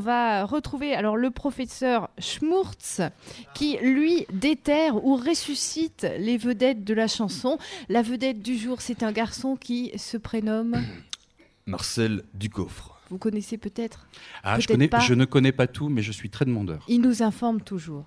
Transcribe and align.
va 0.00 0.44
retrouver 0.44 0.94
alors 0.94 1.16
le 1.16 1.30
professeur 1.30 2.10
Schmurtz 2.18 3.00
qui 3.54 3.76
lui 3.82 4.26
déterre 4.32 4.96
ou 5.04 5.14
ressuscite 5.16 6.06
les 6.18 6.36
vedettes 6.36 6.82
de 6.84 6.94
la 6.94 7.06
chanson. 7.06 7.58
La 7.88 8.02
vedette 8.02 8.42
du 8.42 8.56
jour, 8.58 8.80
c'est 8.80 9.02
un 9.04 9.12
garçon 9.12 9.56
qui 9.56 9.92
se 9.96 10.16
prénomme 10.16 10.76
Marcel 11.66 12.22
Ducoffre. 12.34 12.96
Vous 13.10 13.18
connaissez 13.18 13.58
peut-être 13.58 14.06
Ah, 14.42 14.58
je, 14.58 14.66
Peut-être 14.66 14.76
connais, 14.76 14.88
pas. 14.88 14.98
je 15.00 15.14
ne 15.14 15.24
connais 15.24 15.52
pas 15.52 15.66
tout, 15.66 15.88
mais 15.88 16.02
je 16.02 16.12
suis 16.12 16.30
très 16.30 16.44
demandeur. 16.44 16.84
Il 16.88 17.00
nous 17.00 17.22
informe 17.22 17.60
toujours. 17.60 18.04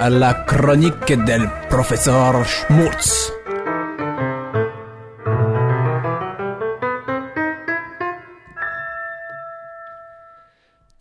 à 0.00 0.10
la 0.10 0.34
chronique 0.34 1.12
del 1.26 1.48
professeur 1.68 2.44
Schmurtz. 2.46 3.32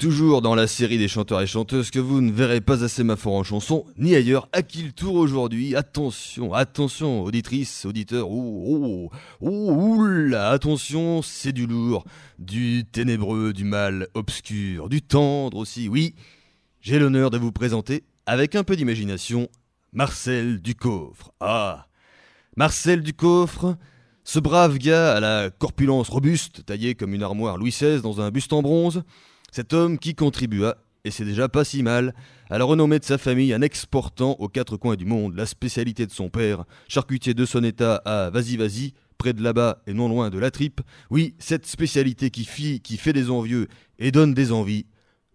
Toujours 0.02 0.41
dans 0.41 0.55
la 0.55 0.65
série 0.65 0.97
des 0.97 1.07
chanteurs 1.07 1.41
et 1.41 1.46
chanteuses 1.46 1.91
que 1.91 2.00
vous 2.00 2.21
ne 2.21 2.32
verrez 2.32 2.60
pas 2.60 2.83
assez 2.83 3.04
ma 3.04 3.14
en 3.23 3.43
chanson, 3.43 3.86
ni 4.00 4.15
ailleurs, 4.15 4.50
à 4.51 4.64
qui 4.64 4.82
le 4.82 4.91
tour 4.91 5.14
aujourd'hui? 5.14 5.75
Attention, 5.75 6.55
attention, 6.55 7.21
auditrices, 7.21 7.86
auditeurs, 7.86 8.27
oh, 8.27 8.64
oh, 8.65 9.11
oh, 9.41 9.71
oula, 9.71 10.50
attention, 10.50 11.21
c'est 11.21 11.51
du 11.51 11.68
lourd, 11.68 12.04
du 12.39 12.83
ténébreux, 12.91 13.54
du 13.54 13.64
mal 13.64 14.07
obscur, 14.15 14.89
du 14.89 15.04
tendre 15.04 15.57
aussi, 15.57 15.87
oui. 15.87 16.15
J'ai 16.82 16.97
l'honneur 16.97 17.29
de 17.29 17.38
vous 17.38 17.52
présenter, 17.52 18.04
avec 18.25 18.55
un 18.55 18.63
peu 18.63 18.75
d'imagination, 18.75 19.49
Marcel 19.93 20.63
Ducoffre. 20.63 21.32
Ah, 21.39 21.86
Marcel 22.57 23.04
Ducoffre, 23.04 23.77
ce 24.24 24.39
brave 24.39 24.79
gars 24.79 25.13
à 25.13 25.19
la 25.19 25.52
corpulence 25.52 26.10
robuste, 26.10 26.65
taillé 26.65 26.96
comme 26.96 27.13
une 27.13 27.21
armoire 27.21 27.57
Louis 27.57 27.69
XVI 27.69 28.02
dans 28.02 28.19
un 28.19 28.32
buste 28.32 28.52
en 28.52 28.63
bronze, 28.63 29.04
cet 29.51 29.73
homme 29.73 30.00
qui 30.00 30.15
contribua, 30.15 30.78
et 31.04 31.11
c'est 31.11 31.25
déjà 31.25 31.50
pas 31.50 31.64
si 31.64 31.83
mal, 31.83 32.14
à 32.50 32.57
la 32.57 32.66
renommée 32.66 32.99
de 32.99 33.05
sa 33.05 33.17
famille 33.17 33.53
en 33.53 33.61
exportant 33.61 34.31
aux 34.39 34.47
quatre 34.47 34.77
coins 34.77 34.95
du 34.95 35.05
monde 35.05 35.35
la 35.35 35.45
spécialité 35.45 36.05
de 36.05 36.11
son 36.11 36.30
père, 36.30 36.66
charcutier 36.88 37.33
de 37.33 37.45
son 37.45 37.63
état 37.63 37.95
à 38.05 38.29
Vas-y 38.29 38.94
près 39.17 39.33
de 39.33 39.44
là-bas 39.44 39.83
et 39.85 39.94
non 39.94 40.09
loin 40.09 40.29
de 40.29 40.39
la 40.39 40.52
tripe. 40.52 40.81
Oui, 41.09 41.35
cette 41.38 41.66
spécialité 41.66 42.29
qui, 42.31 42.45
fit, 42.45 42.79
qui 42.79 42.97
fait 42.97 43.13
des 43.13 43.29
envieux 43.29 43.67
et 43.99 44.11
donne 44.11 44.33
des 44.33 44.52
envies, 44.52 44.85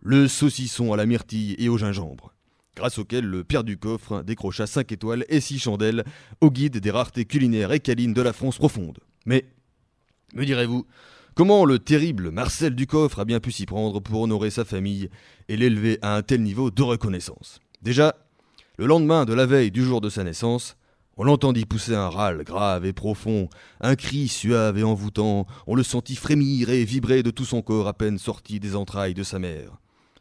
le 0.00 0.28
saucisson 0.28 0.92
à 0.92 0.96
la 0.96 1.06
myrtille 1.06 1.54
et 1.58 1.68
au 1.68 1.78
gingembre. 1.78 2.32
Grâce 2.74 2.98
auquel 2.98 3.24
le 3.24 3.44
Pierre 3.44 3.64
du 3.64 3.78
Coffre 3.78 4.22
décrocha 4.22 4.66
5 4.66 4.90
étoiles 4.92 5.24
et 5.28 5.40
6 5.40 5.60
chandelles 5.60 6.04
au 6.40 6.50
guide 6.50 6.78
des 6.78 6.90
raretés 6.90 7.24
culinaires 7.24 7.72
et 7.72 7.80
câlines 7.80 8.12
de 8.12 8.22
la 8.22 8.32
France 8.32 8.58
profonde. 8.58 8.98
Mais, 9.24 9.46
me 10.34 10.44
direz-vous, 10.44 10.86
Comment 11.36 11.66
le 11.66 11.78
terrible 11.78 12.30
Marcel 12.30 12.74
Ducoffre 12.74 13.18
a 13.18 13.26
bien 13.26 13.40
pu 13.40 13.52
s'y 13.52 13.66
prendre 13.66 14.00
pour 14.00 14.22
honorer 14.22 14.48
sa 14.48 14.64
famille 14.64 15.10
et 15.50 15.58
l'élever 15.58 15.98
à 16.00 16.16
un 16.16 16.22
tel 16.22 16.42
niveau 16.42 16.70
de 16.70 16.82
reconnaissance? 16.82 17.60
Déjà, 17.82 18.16
le 18.78 18.86
lendemain 18.86 19.26
de 19.26 19.34
la 19.34 19.44
veille 19.44 19.70
du 19.70 19.84
jour 19.84 20.00
de 20.00 20.08
sa 20.08 20.24
naissance, 20.24 20.78
on 21.18 21.24
l'entendit 21.24 21.66
pousser 21.66 21.94
un 21.94 22.08
râle 22.08 22.42
grave 22.42 22.86
et 22.86 22.94
profond, 22.94 23.50
un 23.82 23.96
cri 23.96 24.28
suave 24.28 24.78
et 24.78 24.82
envoûtant, 24.82 25.46
on 25.66 25.74
le 25.74 25.82
sentit 25.82 26.16
frémir 26.16 26.70
et 26.70 26.86
vibrer 26.86 27.22
de 27.22 27.30
tout 27.30 27.44
son 27.44 27.60
corps 27.60 27.86
à 27.86 27.92
peine 27.92 28.16
sorti 28.16 28.58
des 28.58 28.74
entrailles 28.74 29.12
de 29.12 29.22
sa 29.22 29.38
mère. 29.38 29.76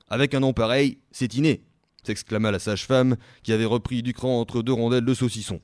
Avec 0.10 0.34
un 0.34 0.42
nom 0.42 0.52
pareil, 0.52 0.98
c'est 1.14 1.34
inné, 1.36 1.64
s'exclama 2.04 2.52
la 2.52 2.60
sage-femme 2.60 3.16
qui 3.42 3.54
avait 3.54 3.64
repris 3.64 4.04
du 4.04 4.12
cran 4.12 4.42
entre 4.42 4.62
deux 4.62 4.74
rondelles 4.74 5.06
de 5.06 5.14
saucisson. 5.14 5.62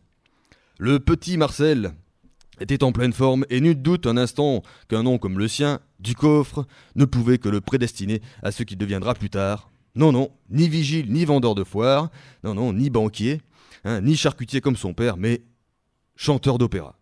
Le 0.80 1.02
petit 1.02 1.36
Marcel, 1.36 1.92
était 2.62 2.84
en 2.84 2.92
pleine 2.92 3.14
forme 3.14 3.46
et 3.50 3.60
nul 3.60 3.82
doute 3.82 4.08
un 4.08 4.18
instant 4.18 4.64
qu'un 4.88 5.04
nom 5.04 5.18
comme 5.18 5.40
le 5.40 5.48
sien, 5.48 5.80
du 6.00 6.16
coffre, 6.16 6.66
ne 6.96 7.06
pouvait 7.06 7.38
que 7.38 7.50
le 7.50 7.62
prédestiner 7.62 8.22
à 8.44 8.52
ce 8.52 8.64
qu'il 8.64 8.78
deviendra 8.78 9.14
plus 9.14 9.30
tard. 9.30 9.70
Non, 9.96 10.12
non, 10.12 10.32
ni 10.50 10.70
vigile, 10.70 11.12
ni 11.12 11.26
vendeur 11.26 11.56
de 11.56 11.64
foire, 11.64 12.10
non, 12.44 12.54
non, 12.54 12.74
ni 12.74 12.90
banquier, 12.90 13.42
hein, 13.84 14.02
ni 14.02 14.16
charcutier 14.16 14.62
comme 14.62 14.78
son 14.78 14.94
père, 14.94 15.18
mais 15.18 15.42
chanteur 16.16 16.58
d'opéra. 16.58 16.98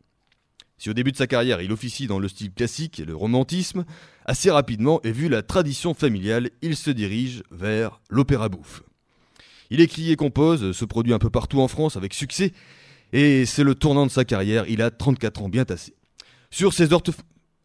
Si 0.77 0.89
au 0.89 0.93
début 0.93 1.11
de 1.11 1.17
sa 1.17 1.27
carrière 1.27 1.61
il 1.61 1.73
officie 1.73 2.07
dans 2.07 2.19
le 2.19 2.29
style 2.29 2.53
classique 2.53 2.99
et 3.01 3.05
le 3.05 3.15
romantisme, 3.15 3.83
assez 4.25 4.49
rapidement, 4.49 5.01
et 5.03 5.11
vu 5.11 5.27
la 5.27 5.43
tradition 5.43 5.93
familiale, 5.93 6.51
il 6.61 6.75
se 6.75 6.89
dirige 6.89 7.43
vers 7.51 7.99
l'opéra 8.09 8.47
bouffe. 8.47 8.83
Il 9.69 9.81
écrit 9.81 10.09
et 10.09 10.15
compose, 10.15 10.71
se 10.71 10.85
produit 10.85 11.13
un 11.13 11.19
peu 11.19 11.29
partout 11.29 11.59
en 11.59 11.67
France 11.67 11.97
avec 11.97 12.13
succès, 12.13 12.53
et 13.13 13.45
c'est 13.45 13.63
le 13.63 13.75
tournant 13.75 14.05
de 14.05 14.11
sa 14.11 14.25
carrière, 14.25 14.65
il 14.67 14.81
a 14.81 14.91
34 14.91 15.43
ans 15.43 15.49
bien 15.49 15.65
tassé. 15.65 15.93
Sur 16.51 16.73
ses 16.73 16.93
ortho... 16.93 17.13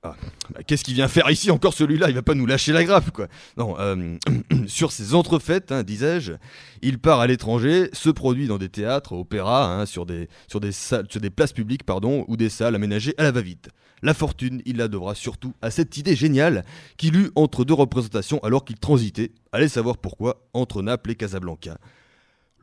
Ah, 0.06 0.14
bah, 0.52 0.60
qu'est-ce 0.66 0.84
qu'il 0.84 0.92
vient 0.92 1.08
faire 1.08 1.30
ici 1.30 1.50
encore 1.50 1.72
celui-là? 1.72 2.10
Il 2.10 2.14
va 2.14 2.20
pas 2.20 2.34
nous 2.34 2.44
lâcher 2.44 2.72
la 2.72 2.84
grappe, 2.84 3.10
quoi. 3.10 3.26
Non, 3.56 3.76
euh, 3.78 4.18
sur 4.66 4.92
ses 4.92 5.14
entrefaites, 5.14 5.72
hein, 5.72 5.82
disais-je, 5.82 6.34
il 6.82 6.98
part 6.98 7.20
à 7.20 7.26
l'étranger, 7.26 7.88
se 7.94 8.10
produit 8.10 8.46
dans 8.46 8.58
des 8.58 8.68
théâtres, 8.68 9.14
opéras, 9.14 9.66
hein, 9.74 9.86
sur, 9.86 10.04
des, 10.04 10.28
sur, 10.46 10.60
des 10.60 10.72
salles, 10.72 11.06
sur 11.08 11.22
des 11.22 11.30
places 11.30 11.54
publiques, 11.54 11.84
pardon, 11.84 12.26
ou 12.28 12.36
des 12.36 12.50
salles 12.50 12.74
aménagées 12.74 13.14
à 13.16 13.22
la 13.22 13.32
va-vite. 13.32 13.70
La 14.02 14.12
fortune, 14.12 14.60
il 14.66 14.76
la 14.76 14.88
devra 14.88 15.14
surtout 15.14 15.54
à 15.62 15.70
cette 15.70 15.96
idée 15.96 16.14
géniale 16.14 16.66
qu'il 16.98 17.16
eut 17.16 17.30
entre 17.34 17.64
deux 17.64 17.72
représentations 17.72 18.38
alors 18.40 18.66
qu'il 18.66 18.76
transitait, 18.76 19.32
allez 19.52 19.68
savoir 19.68 19.96
pourquoi, 19.96 20.46
entre 20.52 20.82
Naples 20.82 21.12
et 21.12 21.14
Casablanca. 21.14 21.78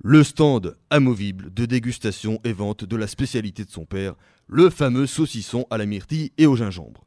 Le 0.03 0.23
stand 0.23 0.78
amovible 0.89 1.53
de 1.53 1.67
dégustation 1.67 2.39
et 2.44 2.53
vente 2.53 2.85
de 2.85 2.95
la 2.95 3.06
spécialité 3.06 3.66
de 3.66 3.69
son 3.69 3.85
père, 3.85 4.16
le 4.47 4.72
fameux 4.72 5.06
saucisson 5.06 5.67
à 5.69 5.78
la 5.78 5.85
myrtille 5.85 6.31
et 6.39 6.47
au 6.47 6.56
gingembre. 6.56 7.06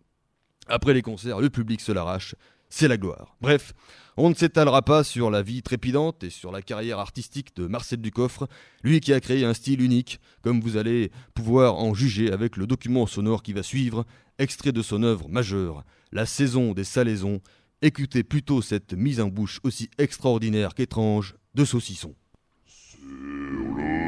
Après 0.68 0.94
les 0.94 1.02
concerts, 1.02 1.40
le 1.40 1.50
public 1.50 1.80
se 1.80 1.90
l'arrache, 1.90 2.36
c'est 2.68 2.86
la 2.86 2.96
gloire. 2.96 3.36
Bref, 3.40 3.72
on 4.16 4.30
ne 4.30 4.34
s'étalera 4.34 4.82
pas 4.82 5.02
sur 5.02 5.32
la 5.32 5.42
vie 5.42 5.60
trépidante 5.60 6.22
et 6.22 6.30
sur 6.30 6.52
la 6.52 6.62
carrière 6.62 7.00
artistique 7.00 7.56
de 7.56 7.66
Marcel 7.66 8.00
Ducoffre, 8.00 8.46
lui 8.84 9.00
qui 9.00 9.12
a 9.12 9.18
créé 9.18 9.44
un 9.44 9.54
style 9.54 9.82
unique, 9.82 10.20
comme 10.42 10.60
vous 10.60 10.76
allez 10.76 11.10
pouvoir 11.34 11.74
en 11.74 11.94
juger 11.94 12.30
avec 12.30 12.56
le 12.56 12.68
document 12.68 13.08
sonore 13.08 13.42
qui 13.42 13.54
va 13.54 13.64
suivre, 13.64 14.06
extrait 14.38 14.70
de 14.70 14.82
son 14.82 15.02
œuvre 15.02 15.28
majeure, 15.28 15.84
La 16.12 16.26
saison 16.26 16.74
des 16.74 16.84
salaisons. 16.84 17.40
Écoutez 17.82 18.22
plutôt 18.22 18.62
cette 18.62 18.92
mise 18.92 19.20
en 19.20 19.26
bouche 19.26 19.58
aussi 19.64 19.90
extraordinaire 19.98 20.76
qu'étrange 20.76 21.34
de 21.56 21.64
saucisson. 21.64 22.14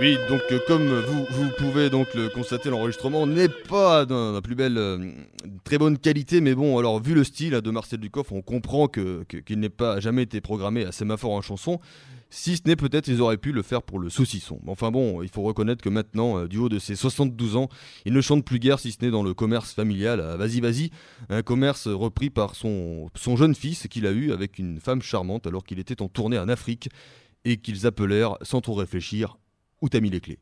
Oui, 0.00 0.16
donc 0.30 0.40
euh, 0.50 0.58
comme 0.66 0.88
vous, 0.88 1.50
pouvez 1.58 1.90
donc 1.90 2.14
le 2.14 2.30
constater, 2.30 2.70
l'enregistrement 2.70 3.26
n'est 3.26 3.50
pas 3.50 4.06
d'un 4.06 4.40
plus 4.40 4.54
belle, 4.54 4.78
euh, 4.78 5.10
très 5.62 5.76
bonne 5.76 5.98
qualité, 5.98 6.40
mais 6.40 6.54
bon, 6.54 6.78
alors 6.78 7.02
vu 7.02 7.12
le 7.12 7.22
style 7.22 7.54
hein, 7.54 7.60
de 7.60 7.70
Marcel 7.70 8.00
Ducoff, 8.00 8.32
on 8.32 8.40
comprend 8.40 8.88
que 8.88 9.24
qu'il 9.24 9.60
n'ait 9.60 9.68
pas 9.68 10.00
jamais 10.00 10.22
été 10.22 10.40
programmé 10.40 10.86
à 10.86 10.92
sémaphore 10.92 11.32
en 11.32 11.42
chanson. 11.42 11.80
Si 12.30 12.56
ce 12.56 12.62
n'est 12.64 12.76
peut-être 12.76 13.08
ils 13.08 13.20
auraient 13.20 13.36
pu 13.36 13.52
le 13.52 13.60
faire 13.60 13.82
pour 13.82 13.98
le 13.98 14.08
saucisson. 14.08 14.58
Enfin 14.68 14.90
bon, 14.90 15.20
il 15.20 15.28
faut 15.28 15.42
reconnaître 15.42 15.82
que 15.82 15.90
maintenant, 15.90 16.38
euh, 16.38 16.48
du 16.48 16.56
haut 16.56 16.70
de 16.70 16.78
ses 16.78 16.96
72 16.96 17.56
ans, 17.56 17.68
il 18.06 18.14
ne 18.14 18.22
chante 18.22 18.42
plus 18.42 18.58
guère 18.58 18.78
si 18.78 18.92
ce 18.92 19.04
n'est 19.04 19.10
dans 19.10 19.22
le 19.22 19.34
commerce 19.34 19.74
familial. 19.74 20.20
à 20.22 20.38
Vas-y, 20.38 20.60
vas-y, 20.60 20.90
un 21.28 21.42
commerce 21.42 21.88
repris 21.88 22.30
par 22.30 22.54
son, 22.54 23.10
son 23.16 23.36
jeune 23.36 23.54
fils 23.54 23.86
qu'il 23.90 24.06
a 24.06 24.12
eu 24.12 24.32
avec 24.32 24.58
une 24.58 24.80
femme 24.80 25.02
charmante 25.02 25.46
alors 25.46 25.62
qu'il 25.62 25.78
était 25.78 26.00
en 26.00 26.08
tournée 26.08 26.38
en 26.38 26.48
Afrique 26.48 26.88
et 27.44 27.58
qu'ils 27.58 27.86
appelèrent, 27.86 28.36
sans 28.42 28.60
trop 28.60 28.74
réfléchir, 28.74 29.38
où 29.80 29.88
t'as 29.88 30.00
mis 30.00 30.10
les 30.10 30.20
clés 30.20 30.38